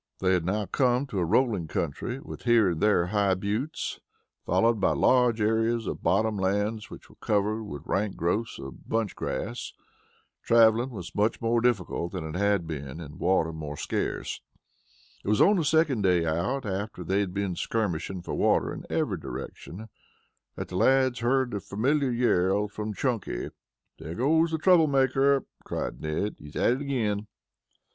They 0.17 0.33
had 0.33 0.45
now 0.45 0.65
come 0.65 1.05
to 1.05 1.19
a 1.19 1.25
rolling 1.25 1.67
country, 1.67 2.19
with 2.19 2.41
here 2.41 2.71
and 2.71 2.81
there 2.81 3.05
high 3.13 3.35
buttes, 3.35 3.99
followed 4.43 4.79
by 4.79 4.93
large 4.93 5.39
areas 5.41 5.85
of 5.85 6.01
bottom 6.01 6.37
lands 6.37 6.89
which 6.89 7.07
were 7.07 7.17
covered 7.17 7.65
with 7.65 7.85
rank 7.85 8.15
growths 8.15 8.57
of 8.57 8.89
bunch 8.89 9.15
grass. 9.15 9.73
Traveling 10.41 10.89
was 10.89 11.13
more 11.39 11.61
difficult 11.61 12.13
than 12.13 12.27
it 12.27 12.33
had 12.35 12.65
been, 12.65 12.99
and 12.99 13.19
water 13.19 13.53
more 13.53 13.77
scarce. 13.77 14.41
It 15.23 15.27
was 15.29 15.39
on 15.39 15.57
the 15.57 15.63
second 15.63 16.01
day 16.01 16.25
out, 16.25 16.65
after 16.65 17.03
they 17.03 17.19
had 17.19 17.31
been 17.31 17.55
skirmishing 17.55 18.23
for 18.23 18.33
water 18.33 18.73
in 18.73 18.87
every 18.89 19.19
direction, 19.19 19.87
that 20.55 20.69
the 20.69 20.77
lads 20.77 21.19
heard 21.19 21.51
the 21.51 21.59
familiar 21.59 22.09
yell 22.09 22.67
from 22.67 22.95
Chunky. 22.95 23.49
"There 23.99 24.15
goes 24.15 24.49
the 24.49 24.57
trouble 24.57 24.87
maker," 24.87 25.45
cried 25.63 26.01
Ned. 26.01 26.37
"He's 26.39 26.55
at 26.55 26.73
it 26.73 26.81
again." 26.81 27.27